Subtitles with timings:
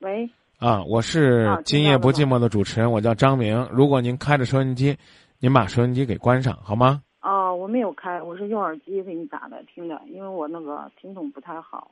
[0.00, 3.68] 喂，啊，我是啊今夜不寂寞的主持人，我叫张明。
[3.70, 4.96] 如果您开着收音机，
[5.38, 7.02] 您把收音机给关上好吗？
[7.20, 11.90] 哦，我没有开，我是用耳机给你打的听的，因为我那个听筒不太好。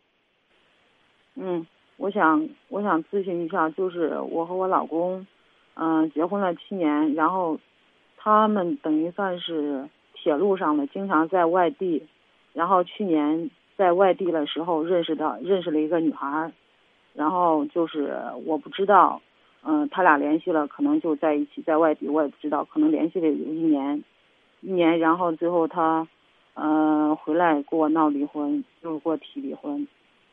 [1.34, 1.66] 嗯，
[1.98, 5.26] 我想我想咨询一下，就是我和我老公，
[5.74, 7.58] 嗯、结婚了七年，然后
[8.16, 12.06] 他们等于算是铁路上的，经常在外地，
[12.54, 16.52] 然后去年在外地的时候认识的认识了一个女孩儿，
[17.14, 19.20] 然后就是我不知道，
[19.64, 24.02] 嗯、他俩联系了，可能就在一起，在外地我也不知道，可能联系了有一年，
[24.60, 26.06] 一年，然后最后他，
[26.54, 29.86] 呃，回来给我闹离婚，就是给我提离婚，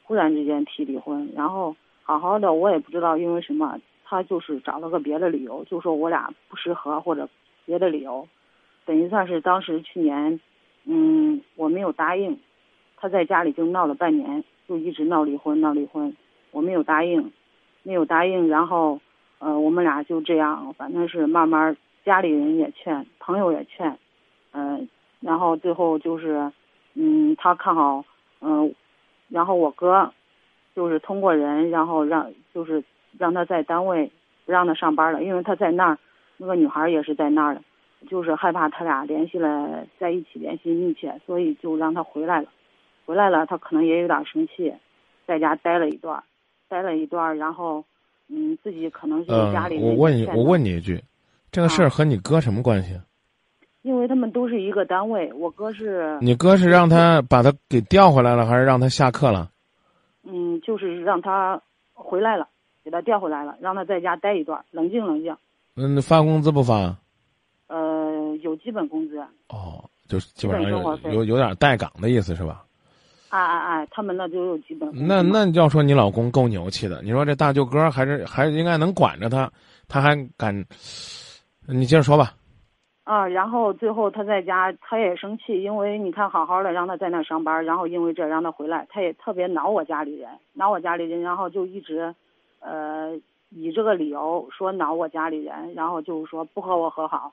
[0.04, 7.28] 忽然之间提离婚，然后好好的我也不知道因为什么，他就是找了个别的理由，就说我俩不适合或者
[7.66, 8.28] 别的理由，
[8.86, 10.40] 等于算是当时去年，
[10.86, 12.40] 嗯，我没有答应，
[12.98, 16.16] 他在家里就闹了半年，就一直闹离婚，闹离婚，
[16.56, 17.34] 我没有答应，
[17.84, 19.02] 没有答应，然后，
[19.40, 21.76] 呃，我们俩就这样，反正是慢慢，
[22.06, 24.00] 家里人也劝，朋友也劝，
[24.54, 24.88] 嗯、
[25.20, 26.50] 然后最后就是，
[26.94, 28.06] 嗯，他看好，
[28.40, 28.74] 嗯、
[29.28, 30.14] 然后我哥，
[30.74, 32.82] 就是通过人，然后让就是
[33.18, 34.10] 让他在单位
[34.46, 35.98] 不让他上班了，因为他在那儿，
[36.38, 37.62] 那个女孩也是在那儿的，
[38.08, 42.48] 就是害怕他俩联系了在一起联系密切，所以就让他回来了。
[43.06, 44.74] 回来了，他可能也有点生气，
[45.28, 46.24] 在家待了一段
[46.76, 47.84] 儿，待了一段儿，然后，
[48.28, 51.02] 嗯，自己可能是家里，人我问你，我问你一句，
[51.52, 53.00] 这个事儿啊和你哥什么关系？
[53.82, 59.52] 因为他们都是一个单位，我哥是，你哥是让他把他给调回来了，还是让他下课了？
[60.24, 61.62] 嗯，就是让他
[61.94, 62.48] 回来了，
[62.84, 65.36] 给他调回来了，让他在家待一段，冷静冷静。
[65.76, 66.98] 嗯，发工资不发？
[67.68, 69.20] 呃，有基本工资，
[69.50, 72.64] 哦，就是基本上有有有点带岗的意思是吧？
[73.30, 79.52] 哎哎哎，他们那就有基本那嘛那要说你老公够牛气的，你说这大舅哥还是还是应该能管着他，
[79.88, 80.56] 他还敢，
[81.68, 82.34] 你接着说吧。
[83.04, 92.16] 啊，然后最后他在家，他也生气，因为你看好好的让他在那上班，然后因为这让他回来，他也特别恼我家里人，恼我家里人，然后就一直，
[92.62, 93.16] 呃，
[93.50, 97.32] 以这个理由说恼我家里人，然后就是说不和我和好，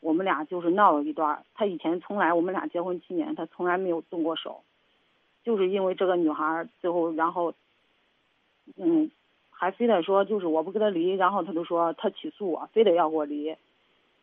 [0.00, 1.42] 我们俩就是闹了一段儿。
[1.54, 4.62] 他以前从来我们俩结婚七年，他从来没有动过手，
[5.44, 7.52] 就是因为这个女孩，最后然后，
[8.76, 9.10] 嗯，
[9.50, 13.56] 还非得说就是我不跟他离，然后他就说他起诉我，非得要给我离。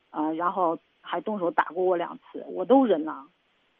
[0.09, 3.23] 啊、然后还动手打过我两次，我都忍了。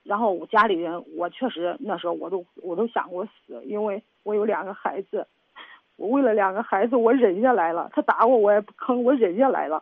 [0.04, 5.26] 然后我家里人，我确实那时候我都我都想过死，因为我有两个孩子，
[5.96, 7.90] 我为了两个孩子我忍下来了。
[7.94, 9.82] 他打我我也不吭，我忍下来了，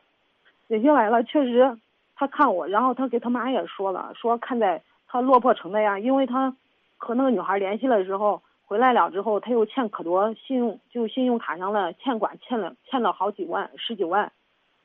[0.67, 1.23] 忍下来了。
[1.23, 1.77] 确实，
[2.15, 6.55] 他看我，然后他给他妈也说了，说看在他落魄成那样，因为他
[6.97, 14.31] 和那个女孩联系了之后，回来了之后，他又欠可多信用，就信用卡上了欠款，欠了欠了好几万，十几万。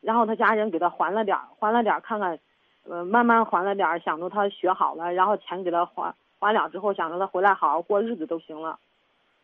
[0.00, 2.38] 然后他家人给他还了点儿，还了点儿，看看，
[2.88, 8.78] 呃，慢慢还了点儿，想着他学好了，然后钱给他还还了之后，想着他回来好好过日子都行了。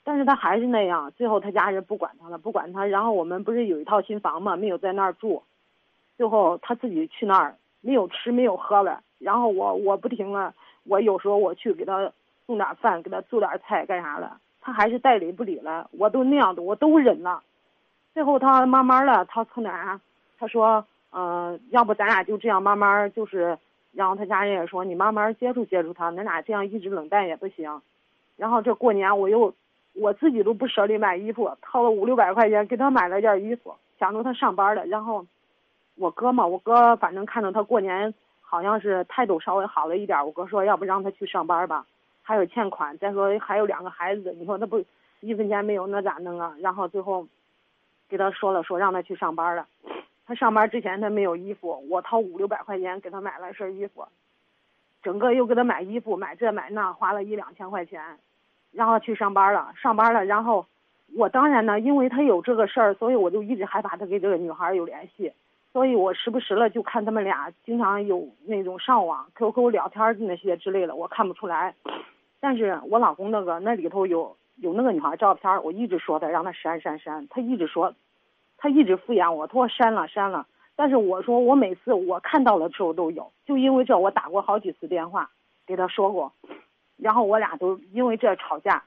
[0.03, 2.87] 但是他还是那样，最后他家人不管他了，不管他。
[2.87, 5.43] 然后我们不是有一套新房嘛，没有在那儿住，
[6.17, 9.03] 最后他自己去那儿，没有吃没有喝了。
[9.19, 12.13] 然后我我不停了，我有时候我去给他
[12.47, 15.89] 送点饭，给他做点菜干啥了，他还是带理不理了。
[15.93, 17.43] 我都那样的，我都忍了。
[18.15, 20.01] 最后他慢慢的，他从哪？
[20.39, 23.59] 他说，嗯、要不咱俩就这样慢慢就是，
[23.93, 27.81] 然后他家人也说你慢慢接触接触他，恁俩这样一直冷淡也不行。
[28.37, 29.53] 然后这过年我又
[29.95, 34.87] 我自己都不舍得买衣服，掏了五六百块钱给他买了件衣服，想着他上班了。
[34.87, 35.27] 然后
[35.97, 38.13] 我哥嘛，我哥反正看到他过年
[38.43, 41.87] 好像是态度稍微好了一点，我哥说要不让他去上班吧，
[42.27, 44.85] 还有欠款，再说还有两个孩子，你说他不
[45.21, 46.57] 一分钱没有那咋弄啊？
[46.59, 47.25] 然后最后
[48.09, 49.65] 给他说了，说让他去上班了。
[50.27, 54.09] 他上班之前他没有衣服，我掏五六百块钱给他买了身衣服，
[55.05, 58.03] 整个又给他买衣服，买这买那，花了一两千块钱，
[58.73, 60.67] 然后去上班了，上班了，然后
[61.17, 65.33] 我当然呢，因为他有这个事儿，所以我就一直害怕他跟这个女孩有联系，
[65.73, 71.73] 所以我时不时了就看他们俩经常有那种上网 QQ 聊天那些之类的，我看不出来，
[72.41, 77.95] 但是我老公那个那里头有有那个女孩照片，我一直说他让他删删删，他一直说。
[78.59, 80.47] 他一直敷衍我，他说删了删了，
[80.77, 85.29] 但是我说我每次我看到了之后都有，就因为这我打过好几次电话
[85.67, 86.33] 给他说过，
[86.97, 88.83] 然后我俩都因为这吵架，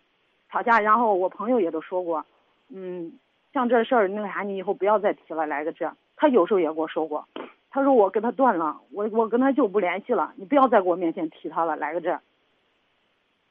[0.49, 2.25] 吵架，然后我朋友也都说过，
[2.69, 3.13] 嗯，
[3.53, 7.27] 像这事儿那个啥，你以后不要再提了，来个这，他有时候也跟我说过，
[7.69, 12.19] 他说我跟他断了，我我跟他就不联系了，你不要再给我面前提他了，来个这。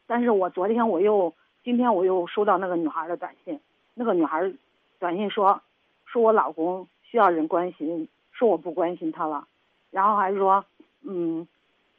[0.08, 1.32] 但是我昨天我又
[1.62, 3.60] 今天我又收到那个女孩的短信，
[3.92, 4.50] 那个女孩
[4.98, 5.60] 短信说，
[6.06, 9.46] 说我老公需要人关心，说我不关心他了，
[9.90, 10.64] 然后还说，
[11.02, 11.46] 嗯，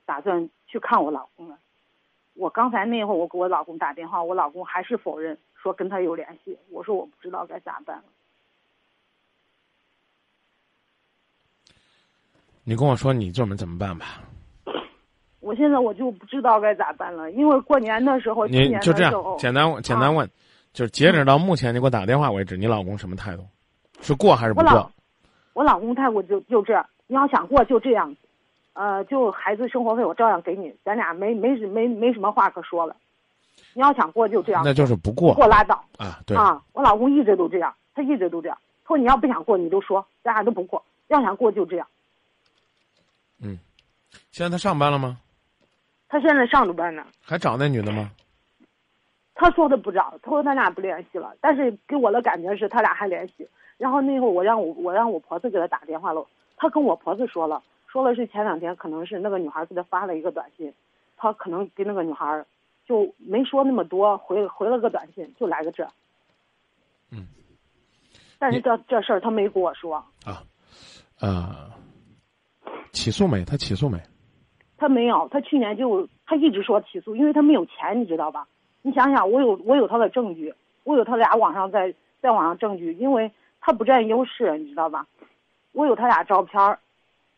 [0.06, 1.60] 打算去看我老公了。
[2.34, 6.58] 我刚才那会儿我给我老公打电话，我老公还是否认，说跟他有联系。
[6.72, 8.04] 我说我不知道该咋办了。
[12.64, 14.22] 你跟我说你准备怎么办吧？
[15.60, 20.26] 我现在我就不知道该咋办了，因为过年的时候，你就这样简单简单问，
[20.72, 23.46] 就是截止到目前你给我打电话为止，你老公什么态度？
[24.00, 24.90] 是过还是不过？
[25.52, 26.74] 我老公态度就就这，
[27.08, 28.16] 你要想过就这样，
[28.72, 32.96] 呃，就孩子生活费我照样给你，咱俩没没没没什么话可说了。
[33.74, 36.22] 你要想过就这样，那就是不过过拉倒啊！
[36.26, 38.58] 对啊，我老公一直都这样，他一直都这样。
[38.88, 40.82] 说你要不想过，你就说，咱俩都不过。
[41.10, 41.86] 要想过就这样。
[43.42, 43.60] 嗯，
[44.32, 45.18] 现在他上班了吗？
[46.10, 47.06] 他现在上着班呢。
[47.22, 48.12] 还找那女的吗？
[49.36, 51.34] 他说的不找，他说他俩不联系了。
[51.40, 53.48] 但是给我的感觉是他俩还联系。
[53.78, 56.26] 然后那会儿我让我我让我婆子给他打电话了，
[56.58, 60.74] 他跟我婆子说了，说了是前两天可能是那个女孩给他发了一个短信，
[61.16, 62.46] 他可能给那个女孩
[62.86, 65.88] 就没说那么多，回回了个短信就来个这。
[67.12, 67.26] 嗯。
[68.38, 69.96] 但是这这事儿他没跟我说。
[70.26, 70.44] 啊，
[71.22, 71.72] 呃。
[72.92, 73.46] 起诉没？
[73.46, 73.98] 他起诉没？
[74.80, 75.28] 他没有。
[75.30, 78.48] 他去年就他一直说起诉，因为他没有钱，你知道吧？
[78.82, 80.54] 你想想，我有我有他的证据，
[80.86, 85.06] 我有他俩网上在在网上证据，因为他不占优势，你知道吧？
[85.74, 86.80] 我有他俩照片儿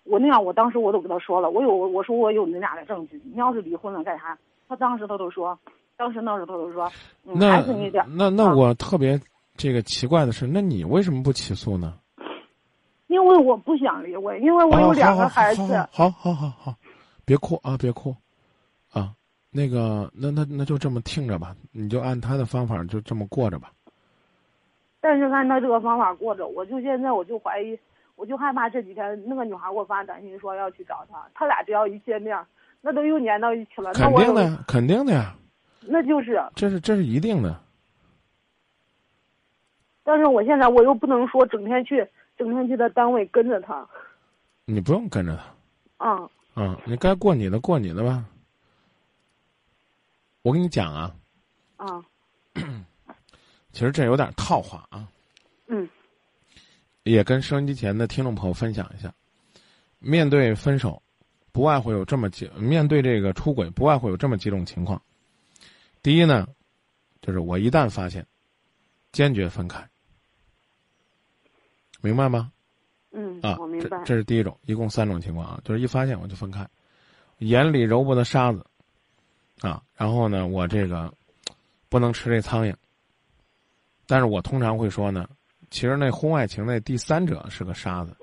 [0.04, 4.38] 我那样，我当时我都跟他说了，我有我说我有你俩的证据，你要是离婚了干啥？
[4.70, 5.58] 他当时他都说，
[5.98, 6.90] 当时那时候他都说，
[7.40, 8.06] 还是你点。
[8.18, 9.20] 那那我特别
[9.58, 11.94] 这个奇怪的是，那你为什么不起诉呢？
[13.08, 15.62] 因为我不想离婚，因为我有两个孩子。
[15.92, 16.74] 好好好好，
[17.32, 18.14] 别哭啊，别哭，
[18.92, 19.14] 啊，
[19.52, 23.72] 那个，那那那就这么听着吧，你就按他的方法就这么过着吧。
[25.00, 27.80] 但是按他这个方法过着，我就现在我就怀疑，
[28.18, 32.38] 我就害怕这几天那个女孩给我发短信说要去找他，他俩只要一见面，
[32.82, 33.94] 那都又粘到一起了。
[33.94, 35.34] 肯定的，肯定的呀。
[35.88, 36.38] 那就是。
[36.54, 37.58] 这是这是一定的。
[40.04, 42.06] 但是我现在我又不能说整天去。
[42.38, 43.88] 整天去他单位跟着他，
[44.66, 45.38] 你不用跟着
[45.98, 46.06] 他。
[46.06, 46.30] 啊。
[46.56, 48.26] 嗯，你该过你的过你的吧。
[50.42, 51.16] 我跟你讲啊。
[51.78, 52.04] 啊。
[53.72, 55.08] 其实这有点套话啊。
[55.68, 55.88] 嗯。
[57.04, 59.14] 也跟收音机前的听众朋友分享一下，
[60.00, 61.02] 面对分手，
[61.52, 65.02] 不外乎有这么几；面对这个出轨，不外乎有这么几种情况。
[66.04, 66.48] 第一呢，
[67.22, 68.28] 就是我一旦发现，
[69.12, 69.90] 坚决分开。
[72.02, 72.52] 明白吗？
[73.12, 74.02] 嗯啊，我明白。
[74.06, 76.68] 这是第一种，一共三种情况啊，就是一发现我就分开，
[77.40, 78.66] 眼里揉不得沙子，
[79.62, 81.14] 啊，然后呢，我这个
[81.90, 82.74] 不能吃这苍蝇。
[84.08, 85.28] 但是我通常会说呢，
[85.70, 88.16] 其实那婚外情那第三者是个沙子，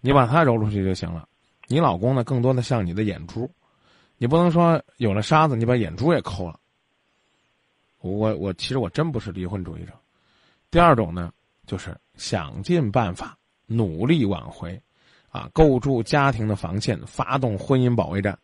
[0.00, 1.28] 你把它揉出去就行了。
[1.66, 3.50] 你老公呢，更多的像你的眼珠，
[4.18, 6.58] 你不能说有了沙子，你把眼珠也抠了。
[8.00, 9.92] 我我其实我真不是离婚主义者。
[10.70, 11.32] 第二种呢。
[11.66, 14.80] 就是想尽办法努力挽回，
[15.30, 18.38] 啊，构筑家庭的防线，发动婚姻保卫战，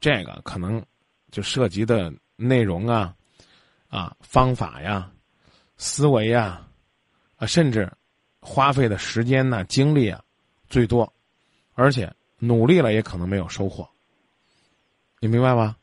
[0.00, 0.84] 这个可能
[1.30, 3.14] 就涉及的内容啊，
[3.88, 5.10] 啊，方法呀，
[5.76, 6.66] 思维呀，
[7.36, 7.90] 啊，甚至
[8.40, 10.22] 花费的时间呐、精力啊，
[10.68, 11.10] 最多，
[11.74, 13.88] 而且努力了也可能没有收获，
[15.20, 15.76] 你明白吗？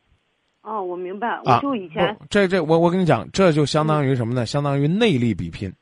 [0.62, 1.42] 哦，我明白。
[1.46, 4.46] 我就以前这这，我我跟你讲，这就相当于什么呢？
[4.46, 5.74] 相当于内力比拼。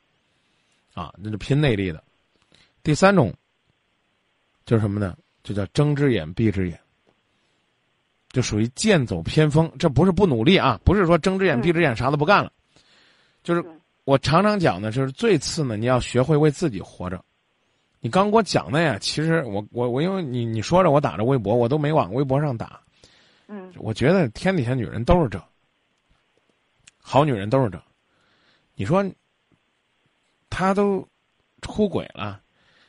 [0.93, 2.03] 啊，那是拼内力的。
[2.87, 3.33] 第三种，
[4.65, 5.13] 就是什么呢？
[5.43, 6.79] 就叫睁只眼闭只眼，
[8.29, 9.69] 就属于剑走偏锋。
[9.77, 12.49] 这不是不努力啊，不是说睁只眼闭只眼啥都不干了。
[13.43, 13.61] 就是
[14.05, 17.21] 我常常讲的，就是最次呢，你要学会为自己活着。
[17.99, 22.79] 你刚给我讲的呀，其实我我我，因为你你说着我打着微博，我都没往微博上打。
[23.47, 25.43] 嗯，我觉得天底下女人都是这，
[27.01, 27.83] 好女人都是这。
[28.75, 29.05] 你说。
[30.49, 31.05] 他都
[31.61, 32.41] 出轨了，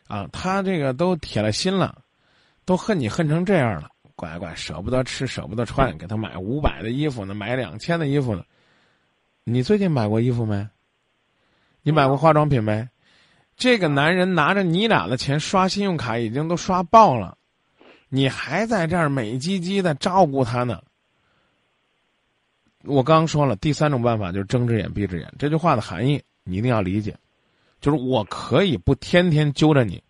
[0.09, 2.03] 啊，他这个都铁了心了，
[2.65, 8.43] 都恨你恨成这样了，乖乖舍不得吃舍不得穿，给他买五百的衣服呢，买两千的衣服呢。
[9.45, 10.67] 你最近买过衣服没？
[11.83, 12.88] 你买过化妆品没？
[13.57, 17.37] 这个男人拿着你俩的钱刷信用卡已经都刷爆了，
[18.09, 20.83] 你还在这儿美唧唧的照顾他呢。
[22.85, 25.31] 我刚说了，第三种办法就是睁只眼闭只眼。
[25.38, 27.15] 这句话的含义你一定要理解。
[27.80, 30.02] 就是我可以不天天揪着你，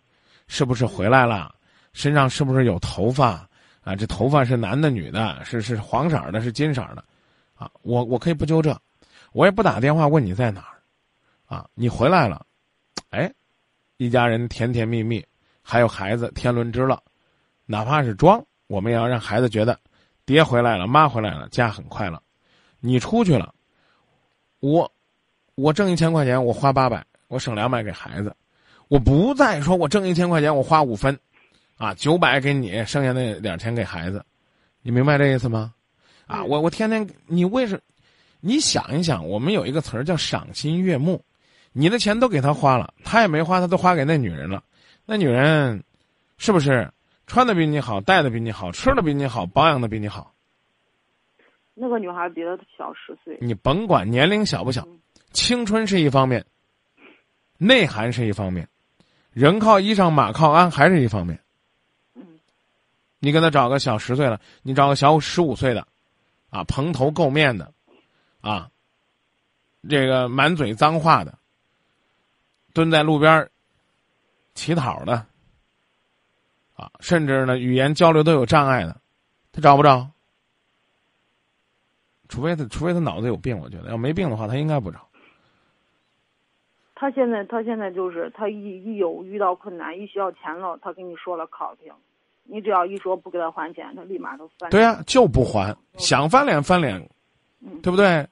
[0.47, 1.53] 是不是回来了？
[1.93, 3.47] 身上是不是有头发？
[3.81, 5.43] 啊，这头发是男的女的？
[5.43, 6.41] 是是黄色的？
[6.41, 7.03] 是金色的？
[7.55, 8.77] 啊，我我可以不揪这，
[9.31, 12.45] 我也不打电话问你在哪儿，啊，你回来了，
[13.09, 13.31] 哎，
[13.97, 15.25] 一家人甜甜蜜蜜，
[15.61, 17.01] 还有孩子天伦之乐，
[17.65, 19.77] 哪怕是装，我们也要让孩子觉得，
[20.25, 22.21] 爹回来了，妈回来了，家很快乐。
[22.79, 23.53] 你出去了，
[24.59, 24.89] 我，
[25.55, 28.35] 我挣一千块钱，我花八百，我省两百给孩子，
[28.87, 31.17] 我不再说我挣一千块钱，我花五分，
[31.77, 34.25] 啊，九百给你，剩下那点钱给孩子，
[34.81, 35.73] 你明白这意思吗？
[36.25, 37.79] 啊，我我天天你为什？
[38.41, 41.23] 你想一想，我们有一个词儿叫赏心悦目，
[41.71, 44.63] 你的钱都给他花了，他也没花，他都花给那女人了，
[45.05, 45.83] 那女人，
[46.39, 46.91] 是不是
[47.27, 50.33] 穿的比你好，戴的比你好，吃的比你好，保养的比你好？
[51.75, 53.37] 那个女孩比他小十岁。
[53.39, 54.87] 你甭管年龄小不小，
[55.31, 56.43] 青春是一方面，
[57.59, 58.67] 内涵是一方面，
[59.31, 61.39] 人靠衣裳，马靠鞍还是一方面。
[62.15, 62.25] 嗯。
[63.19, 65.87] 你给他找个小十岁的，你找个小十五岁的，
[66.49, 67.71] 啊，蓬头垢面的。
[68.41, 68.71] 啊，
[69.89, 71.37] 这个满嘴脏话的，
[72.73, 73.49] 蹲在路边
[74.53, 75.25] 乞讨的，
[76.77, 79.01] 啊，甚至呢语言交流都有障碍的，
[79.51, 80.09] 他找不着。
[82.29, 85.08] 除非他，除非他脑子有病，我觉得要没病的话，他应该不找。
[86.99, 91.93] 他现在，他现在就是他一一有遇到困难，一需要钱了，他跟你说了考评，
[92.43, 94.69] 你只要一说不给他还钱，他立马都翻。
[94.69, 97.09] 对呀，就不还，想翻脸翻脸。
[97.83, 98.25] 对不对？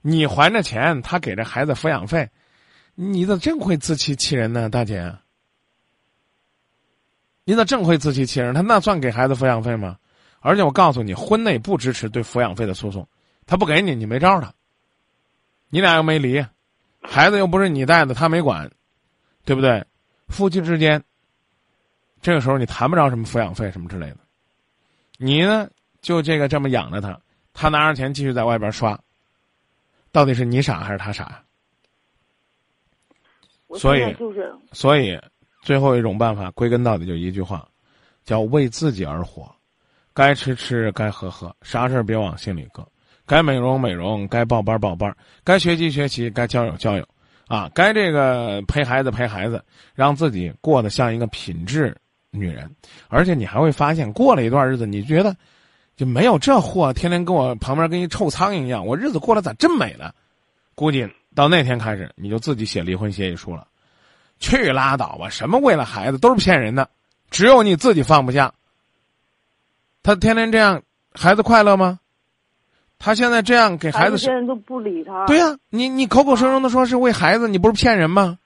[0.00, 2.26] 你还着钱，他给这孩子抚养费，
[2.94, 5.14] 你咋真会自欺欺人呢，大姐？
[7.44, 8.54] 你咋真会自欺欺人？
[8.54, 9.98] 他那算给孩子抚养费吗？
[10.40, 13.06] 而且我告诉你，婚内不支持对抚养费的诉讼，
[13.44, 14.54] 他不给你，你没招他。
[15.68, 16.42] 你俩又没离，
[17.00, 18.70] 孩子又不是你带的，他没管，
[19.44, 19.84] 对不对？
[20.28, 21.02] 夫妻之间，
[22.20, 24.18] 这个时候你谈不着什么抚养费什么之类的。
[25.16, 25.68] 你呢，
[26.00, 27.20] 就这个这么养着他。
[27.52, 28.98] 他拿着钱继续在外边刷，
[30.12, 31.42] 到底是你傻还是他傻？
[33.76, 35.20] 所以就是，所以
[35.62, 37.68] 最后一种办法，归根到底就一句话，
[38.24, 39.52] 叫为自己而活。
[40.14, 42.86] 该吃吃，该喝喝，啥事儿别往心里搁。
[43.30, 47.06] 该美容美容，该报班报班，该学习学习，该交友交友，
[47.46, 51.96] 啊，该这个陪孩子陪孩子，让自己过得像一个品质
[52.32, 52.68] 女人。
[53.06, 55.36] 而且你还会发现，过了一段日子，你觉得。
[55.96, 60.10] 就没有这货天天跟我旁边跟一臭苍蝇一样，我日子过得咋真美呢？
[60.74, 63.68] 估计到那天开始，你就自己写离婚协议书了。
[64.38, 65.28] 去拉倒吧！
[65.28, 66.88] 什么为了孩子都是骗人的，
[67.30, 68.54] 只有你自己放不下。
[70.02, 70.82] 他天天这样，
[71.12, 72.00] 孩子快乐吗？
[73.00, 75.26] 他现在这样给孩子，现在都不理他。
[75.26, 78.38] 对呀，你你口口声声的说是为孩子，你不是骗人吗？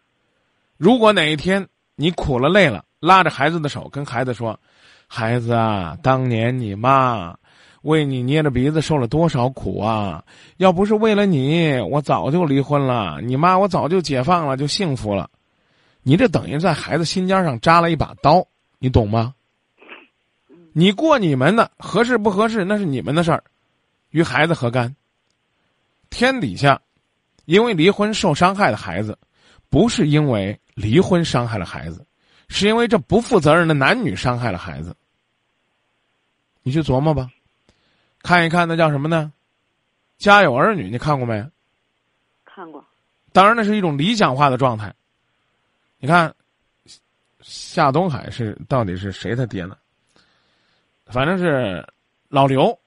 [0.78, 4.58] 如果哪一天你苦了累了，拉着孩子的手跟孩子说
[5.06, 7.36] ：“孩子啊，当年你妈。”
[7.84, 10.24] 为你捏着鼻子受了多少苦啊！
[10.56, 13.20] 要不是为了你，我早就离婚了。
[13.20, 15.28] 你妈我早就解放了，就幸福了。
[16.02, 18.42] 你这等于在孩子心尖上扎了一把刀，
[18.78, 19.34] 你懂吗？
[20.72, 23.44] 你过你们的，合适不合适那是你们的事儿，
[24.14, 24.94] 与孩子何干？
[26.08, 26.80] 天底下，
[27.46, 29.18] 因为离婚受伤害的孩子，
[29.68, 32.06] 不是因为离婚伤害了孩子，
[32.46, 34.94] 是因为这不负责任的男女伤害了孩子。
[36.62, 37.28] 你去琢磨吧。
[38.22, 39.32] 看一看，那叫什么呢？
[40.16, 41.44] 家有儿女，你看过没？
[42.44, 42.84] 看过。
[43.32, 44.94] 当然，那是一种理想化的状态。
[45.98, 46.32] 你看，
[47.40, 49.76] 夏东海是到底是谁他爹呢？
[51.06, 51.84] 反正是
[52.28, 52.78] 老刘，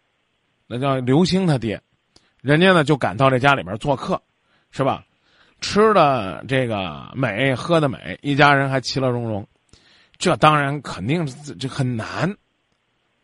[0.67, 1.81] 那叫刘星他爹。
[2.41, 4.21] 人家呢就赶到这家里边做客，
[4.69, 5.03] 是吧？
[5.59, 9.47] 吃的这个美，喝的美，一家人还其乐融融。
[10.17, 11.25] 这当然肯定
[11.59, 12.35] 这很难。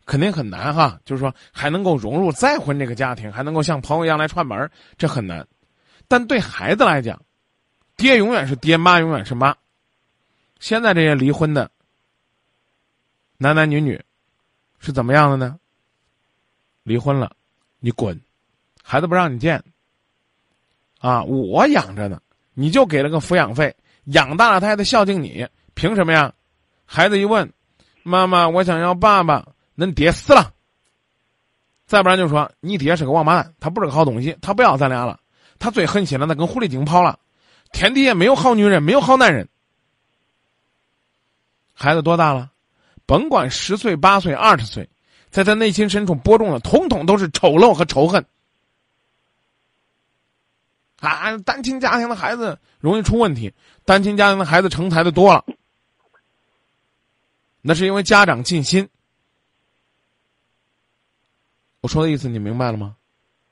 [0.06, 5.48] 肯定很难哈，就是说还能够融入再婚这个家庭，还能够像朋友一样来串门，这很难。
[6.10, 7.22] 但对孩子来讲，
[7.96, 9.56] 爹永远是爹，妈永远是妈。
[10.60, 11.72] 现在这些离婚的
[13.38, 14.04] 男男女女
[14.78, 15.58] 是怎么样的呢？
[16.84, 17.36] 离婚了，
[17.80, 18.20] 你滚，
[18.84, 19.64] 孩子不让你见。
[21.00, 22.22] 啊，我养着呢，
[22.54, 23.76] 你就给了个抚养费，
[24.06, 26.34] 养大了他还得孝敬你，凭什么呀？
[26.86, 27.52] 孩子一问，
[28.04, 29.48] 妈妈，我想要爸爸。
[29.76, 30.54] 恁爹死了，
[31.88, 35.20] 再不然就说你爹是个王八蛋，他不是个好东西，他不要咱俩了，
[35.58, 37.18] 他最狠心了，那跟狐狸精跑了，
[37.72, 39.50] 天底下没有好女人，没有好男人。
[41.74, 42.52] 孩子多大了？
[43.08, 44.88] 甭管十岁、八岁、二十岁，
[45.34, 48.24] 在他内心深处播种的，统统都是丑陋和仇恨。
[51.00, 53.52] 啊，单亲家庭的孩子容易出问题，
[53.84, 55.44] 单亲家庭的孩子成才的多了，
[57.62, 58.88] 那是因为家长尽心。
[61.82, 62.96] 我说的意思你明白了吗？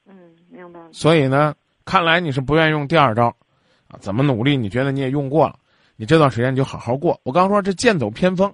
[0.05, 0.93] 嗯，明白了。
[0.93, 3.35] 所以呢，看来你是不愿意用第二招，
[3.87, 4.55] 啊，怎么努力？
[4.55, 5.57] 你觉得你也用过了，
[5.95, 7.19] 你这段时间你就好好过。
[7.23, 8.53] 我刚说这剑走偏锋，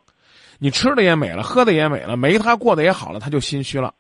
[0.60, 3.94] 你吃的也美了，喝的也美了，没他过得也好了，他就心虚了。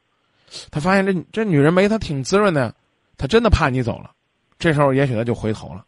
[0.72, 2.74] 他发现这这女人没他挺滋润的，
[3.18, 4.12] 他真的怕你走了。
[4.58, 5.86] 这时候也许他就回头了，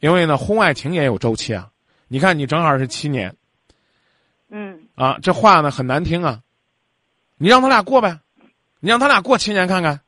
[0.00, 1.70] 因为呢，婚外情也有周期啊。
[2.08, 3.34] 你看你正好是七年，
[4.50, 6.42] 嗯啊，这话呢很难听啊。
[7.36, 8.18] 你让他俩过呗，
[8.80, 10.00] 你让他俩过七年看看，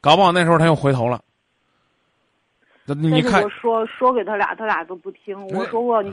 [0.00, 1.22] 搞不好那时候他又回头了。
[2.86, 5.46] 那你看，我说说给他俩，他俩都不听。
[5.48, 6.04] 我说过，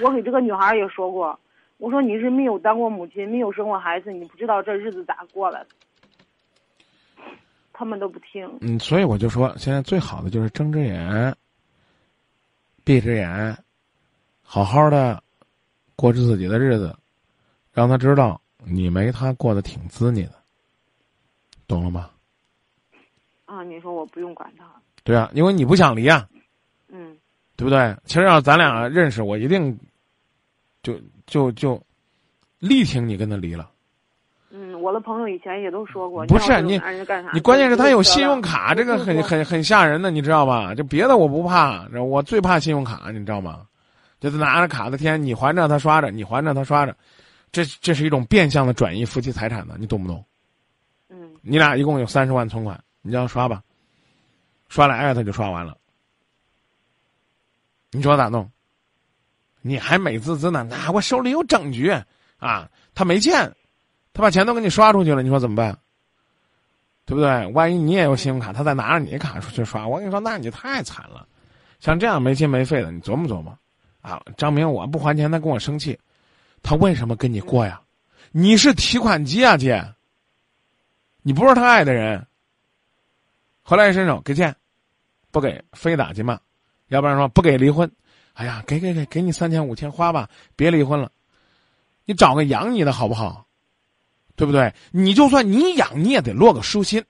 [0.00, 1.38] 我给这个女孩也说过，
[1.80, 5.68] 我说你是没有当过母亲，没有生过孩子，你不知道这日子咋过来的。
[7.72, 8.46] 他们都不听。
[8.60, 11.34] 嗯，所以我就说，现在最好的就是睁只眼，
[12.84, 13.56] 闭只眼，
[14.42, 15.22] 好好的
[15.96, 16.94] 过着自己的日子，
[17.72, 20.34] 让他知道你没他过得挺滋腻的，
[21.66, 22.10] 懂了吗？
[23.46, 24.66] 啊，你说我不用管他。
[25.02, 26.28] 对啊，因为你不想离啊，
[26.88, 27.16] 嗯，
[27.56, 27.96] 对不对？
[28.04, 29.76] 其实要咱俩认识，我一定
[30.82, 31.80] 就就就
[32.58, 33.70] 力挺你跟他离了。
[34.52, 36.26] 嗯，我的朋友以前也都说过。
[36.26, 36.80] 不是你，
[37.32, 40.74] 你关键是他有信用卡，这个很很很吓人的，你知道吧？
[40.74, 43.66] 就别的我不怕，我最怕信用卡，你知道吗？
[44.18, 46.96] 就是拿着卡的天，你还着他刷着，你还着他刷着，
[47.52, 50.24] 这这是一种变相的转移夫妻财产的，你懂不懂？
[51.08, 51.30] 嗯。
[51.42, 53.62] 你俩一共有三十万存款，你让他刷吧。
[54.68, 55.76] 刷来个他就刷完了，
[57.92, 58.50] 你说咋弄？
[59.62, 60.66] 你还美滋滋呢？
[60.68, 61.90] 那我手里有证据
[62.38, 62.68] 啊！
[62.94, 63.54] 他没钱，
[64.12, 65.78] 他把钱都给你刷出去了，你说怎么办？
[67.04, 67.46] 对不对？
[67.48, 71.26] 万一你也有信用卡，他再拿着你卡出去刷，我跟你说，那你太惨了。
[71.78, 73.56] 像这样没心没肺的，你琢磨琢磨
[74.00, 74.22] 啊！
[74.36, 75.98] 张明，我不还钱，他跟我生气，
[76.62, 77.80] 他为什么跟你过呀？
[78.32, 79.84] 你是提款机啊，姐！
[81.22, 82.26] 你不是他爱的人。
[83.62, 84.54] 回来一伸手给钱。
[85.32, 86.36] 不给非打即骂，
[86.88, 87.88] 要不然说不给离婚。
[88.34, 91.10] 哎呀，给给给，给你三千五千花吧，别离婚了。
[92.04, 93.46] 你找个养你的好不好？
[94.36, 94.72] 对不对？
[94.90, 97.04] 你就算你养，你也得落个舒心。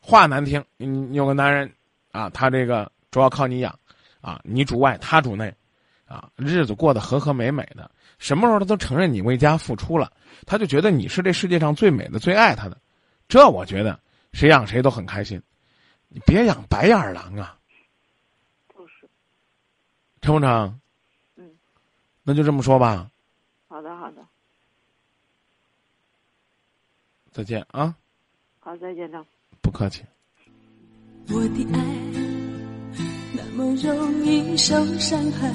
[0.00, 1.72] 话难听，你有个男人
[2.10, 3.78] 啊，他这个主要靠你养
[4.20, 5.54] 啊，你主外，他主内
[6.06, 7.88] 啊，日子过得和和美美的。
[8.18, 10.10] 什么时候他都承认你为家付出了，
[10.46, 12.76] 他就觉得你是这世界上最美的、最爱他的。
[13.28, 13.98] 这我觉得
[14.32, 15.40] 谁养谁都很开心。
[16.08, 17.56] 你别养白眼狼啊！
[20.20, 20.80] 就是，成不成？
[21.36, 21.50] 嗯，
[22.22, 23.10] 那就这么说吧。
[23.68, 24.22] 好的，好的。
[27.32, 27.94] 再见啊！
[28.58, 29.24] 好，再见，张。
[29.62, 30.02] 不客气。
[31.28, 31.80] 我的爱
[33.32, 35.48] 那么容易受伤害，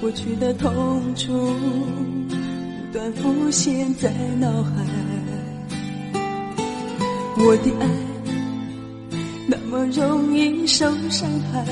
[0.00, 4.70] 过去的痛楚不断浮现在脑海。
[7.38, 7.88] 我的爱。
[9.48, 11.64] 那么容易受伤害，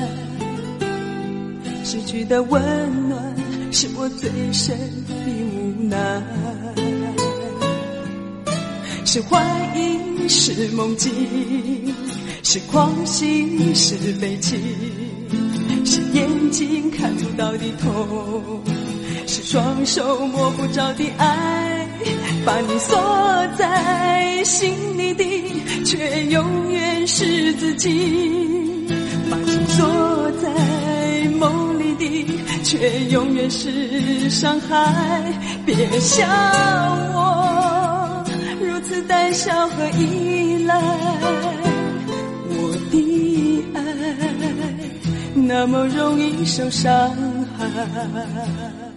[1.91, 3.21] 失去的温暖
[3.69, 4.77] 是我最深
[5.09, 6.23] 的无奈。
[9.03, 9.43] 是怀
[9.75, 11.11] 疑，是梦境，
[12.43, 14.57] 是狂喜，是悲情，
[15.83, 18.63] 是眼睛看不到的痛，
[19.27, 21.89] 是双手摸不着的爱，
[22.45, 22.97] 把你锁
[23.57, 25.25] 在心里的。
[25.83, 28.80] 却永远是自己，
[32.71, 35.23] 却永远是伤害。
[35.65, 36.25] 别笑
[37.13, 38.23] 我
[38.61, 40.81] 如此胆小和依赖，
[42.47, 43.83] 我的爱
[45.35, 46.89] 那么容易受伤
[47.57, 48.90] 害。